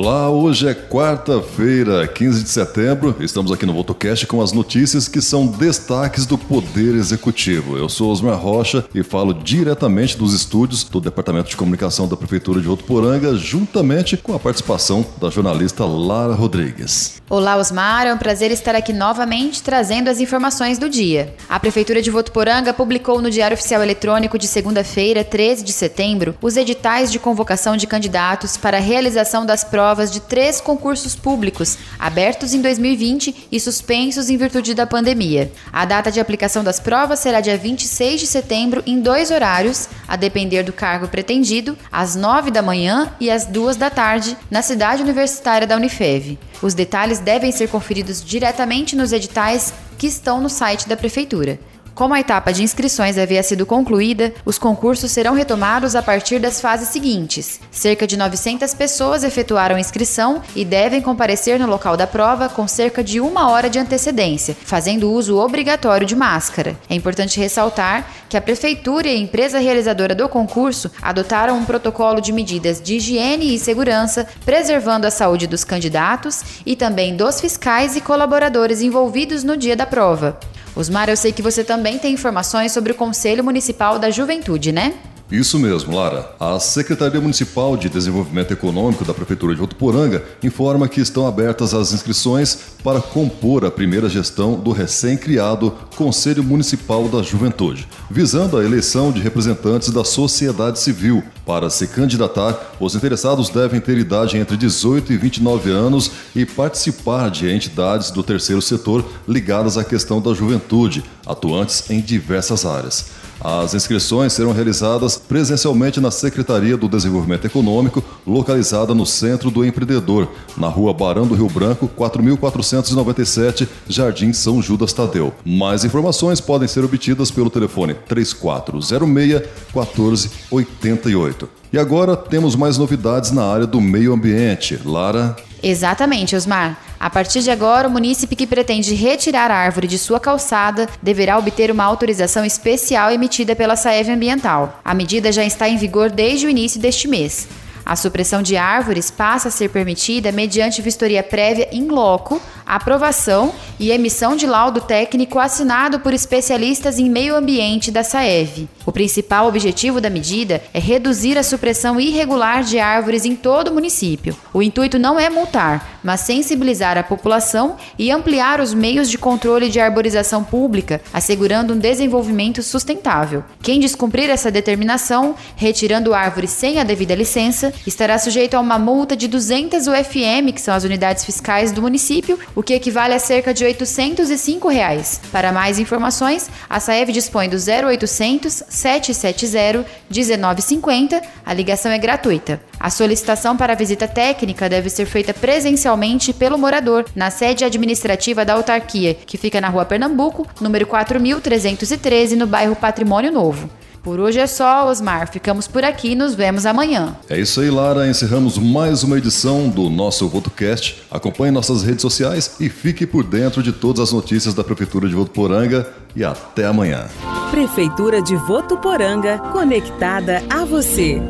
Olá, 0.00 0.30
hoje 0.30 0.68
é 0.68 0.74
quarta-feira, 0.74 2.06
15 2.06 2.44
de 2.44 2.50
setembro. 2.50 3.16
Estamos 3.18 3.50
aqui 3.50 3.66
no 3.66 3.72
VotoCast 3.72 4.28
com 4.28 4.40
as 4.40 4.52
notícias 4.52 5.08
que 5.08 5.20
são 5.20 5.44
destaques 5.44 6.24
do 6.24 6.38
Poder 6.38 6.94
Executivo. 6.94 7.76
Eu 7.76 7.88
sou 7.88 8.12
Osmar 8.12 8.38
Rocha 8.38 8.84
e 8.94 9.02
falo 9.02 9.34
diretamente 9.34 10.16
dos 10.16 10.32
estúdios 10.32 10.84
do 10.84 11.00
Departamento 11.00 11.50
de 11.50 11.56
Comunicação 11.56 12.06
da 12.06 12.16
Prefeitura 12.16 12.60
de 12.60 12.68
Votuporanga, 12.68 13.34
juntamente 13.34 14.16
com 14.16 14.32
a 14.36 14.38
participação 14.38 15.04
da 15.20 15.30
jornalista 15.30 15.84
Lara 15.84 16.32
Rodrigues. 16.32 17.20
Olá, 17.28 17.56
Osmar. 17.56 18.06
É 18.06 18.14
um 18.14 18.18
prazer 18.18 18.52
estar 18.52 18.76
aqui 18.76 18.92
novamente 18.92 19.64
trazendo 19.64 20.08
as 20.08 20.20
informações 20.20 20.78
do 20.78 20.88
dia. 20.88 21.34
A 21.48 21.58
Prefeitura 21.58 22.00
de 22.00 22.08
Votuporanga 22.08 22.72
publicou 22.72 23.20
no 23.20 23.32
Diário 23.32 23.56
Oficial 23.56 23.82
Eletrônico 23.82 24.38
de 24.38 24.46
segunda-feira, 24.46 25.24
13 25.24 25.64
de 25.64 25.72
setembro, 25.72 26.36
os 26.40 26.56
editais 26.56 27.10
de 27.10 27.18
convocação 27.18 27.76
de 27.76 27.88
candidatos 27.88 28.56
para 28.56 28.76
a 28.76 28.80
realização 28.80 29.44
das 29.44 29.64
provas 29.64 29.87
provas 29.88 30.10
de 30.10 30.20
três 30.20 30.60
concursos 30.60 31.16
públicos, 31.16 31.78
abertos 31.98 32.52
em 32.52 32.60
2020 32.60 33.48
e 33.50 33.58
suspensos 33.58 34.28
em 34.28 34.36
virtude 34.36 34.74
da 34.74 34.86
pandemia. 34.86 35.50
A 35.72 35.86
data 35.86 36.12
de 36.12 36.20
aplicação 36.20 36.62
das 36.62 36.78
provas 36.78 37.20
será 37.20 37.40
dia 37.40 37.56
26 37.56 38.20
de 38.20 38.26
setembro, 38.26 38.82
em 38.86 39.00
dois 39.00 39.30
horários, 39.30 39.88
a 40.06 40.14
depender 40.14 40.62
do 40.62 40.74
cargo 40.74 41.08
pretendido, 41.08 41.74
às 41.90 42.14
9 42.14 42.50
da 42.50 42.60
manhã 42.60 43.10
e 43.18 43.30
às 43.30 43.46
2 43.46 43.76
da 43.76 43.88
tarde, 43.88 44.36
na 44.50 44.60
cidade 44.60 45.02
universitária 45.02 45.66
da 45.66 45.76
Unifev. 45.76 46.38
Os 46.60 46.74
detalhes 46.74 47.18
devem 47.18 47.50
ser 47.50 47.70
conferidos 47.70 48.22
diretamente 48.22 48.94
nos 48.94 49.10
editais 49.10 49.72
que 49.96 50.06
estão 50.06 50.38
no 50.38 50.50
site 50.50 50.86
da 50.86 50.98
Prefeitura. 50.98 51.58
Como 51.98 52.14
a 52.14 52.20
etapa 52.20 52.52
de 52.52 52.62
inscrições 52.62 53.18
havia 53.18 53.42
sido 53.42 53.66
concluída, 53.66 54.32
os 54.44 54.56
concursos 54.56 55.10
serão 55.10 55.34
retomados 55.34 55.96
a 55.96 56.00
partir 56.00 56.38
das 56.38 56.60
fases 56.60 56.90
seguintes. 56.90 57.58
Cerca 57.72 58.06
de 58.06 58.16
900 58.16 58.72
pessoas 58.72 59.24
efetuaram 59.24 59.76
inscrição 59.76 60.40
e 60.54 60.64
devem 60.64 61.02
comparecer 61.02 61.58
no 61.58 61.66
local 61.66 61.96
da 61.96 62.06
prova 62.06 62.48
com 62.48 62.68
cerca 62.68 63.02
de 63.02 63.18
uma 63.18 63.50
hora 63.50 63.68
de 63.68 63.80
antecedência, 63.80 64.56
fazendo 64.64 65.10
uso 65.10 65.38
obrigatório 65.38 66.06
de 66.06 66.14
máscara. 66.14 66.76
É 66.88 66.94
importante 66.94 67.40
ressaltar 67.40 68.08
que 68.28 68.36
a 68.36 68.40
Prefeitura 68.40 69.08
e 69.08 69.16
a 69.16 69.18
empresa 69.18 69.58
realizadora 69.58 70.14
do 70.14 70.28
concurso 70.28 70.92
adotaram 71.02 71.58
um 71.58 71.64
protocolo 71.64 72.20
de 72.20 72.30
medidas 72.30 72.80
de 72.80 72.94
higiene 72.94 73.52
e 73.52 73.58
segurança, 73.58 74.24
preservando 74.44 75.04
a 75.04 75.10
saúde 75.10 75.48
dos 75.48 75.64
candidatos 75.64 76.62
e 76.64 76.76
também 76.76 77.16
dos 77.16 77.40
fiscais 77.40 77.96
e 77.96 78.00
colaboradores 78.00 78.82
envolvidos 78.82 79.42
no 79.42 79.56
dia 79.56 79.74
da 79.74 79.84
prova. 79.84 80.38
Osmar, 80.78 81.08
eu 81.08 81.16
sei 81.16 81.32
que 81.32 81.42
você 81.42 81.64
também 81.64 81.98
tem 81.98 82.14
informações 82.14 82.70
sobre 82.70 82.92
o 82.92 82.94
Conselho 82.94 83.42
Municipal 83.42 83.98
da 83.98 84.12
Juventude, 84.12 84.70
né? 84.70 84.94
Isso 85.30 85.58
mesmo, 85.58 85.94
Lara. 85.94 86.34
A 86.40 86.58
Secretaria 86.58 87.20
Municipal 87.20 87.76
de 87.76 87.90
Desenvolvimento 87.90 88.50
Econômico 88.50 89.04
da 89.04 89.12
Prefeitura 89.12 89.52
de 89.52 89.60
Votuporanga 89.60 90.24
informa 90.42 90.88
que 90.88 91.02
estão 91.02 91.26
abertas 91.26 91.74
as 91.74 91.92
inscrições 91.92 92.58
para 92.82 93.02
compor 93.02 93.62
a 93.62 93.70
primeira 93.70 94.08
gestão 94.08 94.58
do 94.58 94.72
recém-criado 94.72 95.70
Conselho 95.96 96.42
Municipal 96.42 97.06
da 97.08 97.22
Juventude, 97.22 97.86
visando 98.10 98.56
a 98.56 98.64
eleição 98.64 99.12
de 99.12 99.20
representantes 99.20 99.90
da 99.90 100.02
sociedade 100.02 100.78
civil. 100.78 101.22
Para 101.44 101.68
se 101.68 101.86
candidatar, 101.88 102.76
os 102.80 102.94
interessados 102.94 103.50
devem 103.50 103.82
ter 103.82 103.98
idade 103.98 104.38
entre 104.38 104.56
18 104.56 105.12
e 105.12 105.18
29 105.18 105.70
anos 105.70 106.10
e 106.34 106.46
participar 106.46 107.30
de 107.30 107.50
entidades 107.50 108.10
do 108.10 108.22
terceiro 108.22 108.62
setor 108.62 109.04
ligadas 109.28 109.76
à 109.76 109.84
questão 109.84 110.22
da 110.22 110.32
juventude, 110.32 111.04
atuantes 111.26 111.90
em 111.90 112.00
diversas 112.00 112.64
áreas. 112.64 113.27
As 113.40 113.72
inscrições 113.72 114.32
serão 114.32 114.52
realizadas 114.52 115.16
presencialmente 115.16 116.00
na 116.00 116.10
Secretaria 116.10 116.76
do 116.76 116.88
Desenvolvimento 116.88 117.44
Econômico, 117.44 118.02
localizada 118.26 118.94
no 118.94 119.06
Centro 119.06 119.50
do 119.50 119.64
Empreendedor, 119.64 120.28
na 120.56 120.66
Rua 120.66 120.92
Barão 120.92 121.26
do 121.26 121.34
Rio 121.34 121.48
Branco, 121.48 121.86
4497, 121.86 123.68
Jardim 123.88 124.32
São 124.32 124.60
Judas 124.60 124.92
Tadeu. 124.92 125.32
Mais 125.44 125.84
informações 125.84 126.40
podem 126.40 126.66
ser 126.66 126.84
obtidas 126.84 127.30
pelo 127.30 127.48
telefone 127.48 127.94
3406 127.94 129.42
1488. 129.72 131.48
E 131.72 131.78
agora 131.78 132.16
temos 132.16 132.56
mais 132.56 132.76
novidades 132.78 133.30
na 133.30 133.44
área 133.44 133.66
do 133.66 133.80
meio 133.80 134.12
ambiente. 134.12 134.80
Lara. 134.84 135.36
Exatamente, 135.62 136.34
Osmar. 136.34 136.87
A 137.00 137.08
partir 137.08 137.42
de 137.42 137.50
agora, 137.50 137.86
o 137.86 137.90
munícipe 137.90 138.34
que 138.34 138.46
pretende 138.46 138.92
retirar 138.92 139.52
a 139.52 139.56
árvore 139.56 139.86
de 139.86 139.96
sua 139.96 140.18
calçada 140.18 140.88
deverá 141.00 141.38
obter 141.38 141.70
uma 141.70 141.84
autorização 141.84 142.44
especial 142.44 143.12
emitida 143.12 143.54
pela 143.54 143.76
Saev 143.76 144.10
Ambiental. 144.10 144.80
A 144.84 144.92
medida 144.94 145.30
já 145.30 145.44
está 145.44 145.68
em 145.68 145.76
vigor 145.76 146.10
desde 146.10 146.46
o 146.46 146.50
início 146.50 146.80
deste 146.80 147.06
mês. 147.06 147.46
A 147.86 147.94
supressão 147.94 148.42
de 148.42 148.56
árvores 148.56 149.10
passa 149.10 149.48
a 149.48 149.50
ser 149.50 149.70
permitida 149.70 150.32
mediante 150.32 150.82
vistoria 150.82 151.22
prévia 151.22 151.68
in 151.72 151.86
loco, 151.86 152.42
aprovação 152.68 153.54
e 153.80 153.90
emissão 153.90 154.36
de 154.36 154.46
laudo 154.46 154.80
técnico 154.80 155.38
assinado 155.38 156.00
por 156.00 156.12
especialistas 156.12 156.98
em 156.98 157.08
meio 157.08 157.34
ambiente 157.34 157.90
da 157.90 158.04
SAEV. 158.04 158.68
O 158.84 158.92
principal 158.92 159.46
objetivo 159.46 160.00
da 160.00 160.10
medida 160.10 160.62
é 160.72 160.78
reduzir 160.78 161.38
a 161.38 161.42
supressão 161.42 162.00
irregular 162.00 162.62
de 162.62 162.78
árvores 162.78 163.24
em 163.24 163.34
todo 163.34 163.68
o 163.68 163.74
município. 163.74 164.36
O 164.52 164.62
intuito 164.62 164.98
não 164.98 165.18
é 165.18 165.30
multar, 165.30 165.98
mas 166.02 166.20
sensibilizar 166.20 166.96
a 166.96 167.02
população 167.02 167.76
e 167.98 168.10
ampliar 168.10 168.60
os 168.60 168.72
meios 168.74 169.10
de 169.10 169.18
controle 169.18 169.68
de 169.68 169.80
arborização 169.80 170.42
pública, 170.42 171.00
assegurando 171.12 171.74
um 171.74 171.78
desenvolvimento 171.78 172.62
sustentável. 172.62 173.44
Quem 173.62 173.80
descumprir 173.80 174.30
essa 174.30 174.50
determinação, 174.50 175.34
retirando 175.56 176.14
árvores 176.14 176.50
sem 176.50 176.78
a 176.78 176.84
devida 176.84 177.14
licença, 177.14 177.72
estará 177.86 178.18
sujeito 178.18 178.54
a 178.54 178.60
uma 178.60 178.78
multa 178.78 179.16
de 179.16 179.28
200 179.28 179.86
UFM, 179.86 180.52
que 180.54 180.60
são 180.60 180.74
as 180.74 180.84
unidades 180.84 181.24
fiscais 181.24 181.72
do 181.72 181.82
município, 181.82 182.38
o 182.58 182.62
que 182.62 182.74
equivale 182.74 183.14
a 183.14 183.20
cerca 183.20 183.54
de 183.54 183.64
805 183.64 184.68
reais. 184.68 185.20
Para 185.30 185.52
mais 185.52 185.78
informações, 185.78 186.50
a 186.68 186.80
Saev 186.80 187.12
dispõe 187.12 187.48
do 187.48 187.56
0800 187.56 188.64
770 188.68 189.86
1950. 190.10 191.22
A 191.46 191.54
ligação 191.54 191.92
é 191.92 191.98
gratuita. 191.98 192.60
A 192.80 192.90
solicitação 192.90 193.56
para 193.56 193.76
visita 193.76 194.08
técnica 194.08 194.68
deve 194.68 194.90
ser 194.90 195.06
feita 195.06 195.32
presencialmente 195.32 196.32
pelo 196.32 196.58
morador 196.58 197.04
na 197.14 197.30
sede 197.30 197.64
administrativa 197.64 198.44
da 198.44 198.54
autarquia, 198.54 199.14
que 199.14 199.38
fica 199.38 199.60
na 199.60 199.68
Rua 199.68 199.84
Pernambuco, 199.84 200.44
número 200.60 200.84
4313, 200.84 202.34
no 202.34 202.48
bairro 202.48 202.74
Patrimônio 202.74 203.30
Novo. 203.30 203.70
Por 204.08 204.20
hoje 204.20 204.38
é 204.38 204.46
só, 204.46 204.88
Osmar. 204.88 205.30
Ficamos 205.30 205.68
por 205.68 205.84
aqui 205.84 206.12
e 206.12 206.14
nos 206.14 206.34
vemos 206.34 206.64
amanhã. 206.64 207.14
É 207.28 207.38
isso 207.38 207.60
aí, 207.60 207.68
Lara. 207.68 208.08
Encerramos 208.08 208.56
mais 208.56 209.02
uma 209.02 209.18
edição 209.18 209.68
do 209.68 209.90
nosso 209.90 210.26
VotoCast. 210.26 211.02
Acompanhe 211.10 211.50
nossas 211.50 211.82
redes 211.82 212.00
sociais 212.00 212.56
e 212.58 212.70
fique 212.70 213.06
por 213.06 213.22
dentro 213.22 213.62
de 213.62 213.70
todas 213.70 214.00
as 214.00 214.10
notícias 214.10 214.54
da 214.54 214.64
Prefeitura 214.64 215.06
de 215.06 215.14
Votuporanga. 215.14 215.86
E 216.16 216.24
até 216.24 216.64
amanhã. 216.64 217.06
Prefeitura 217.50 218.22
de 218.22 218.34
Votuporanga, 218.34 219.36
conectada 219.52 220.42
a 220.48 220.64
você. 220.64 221.20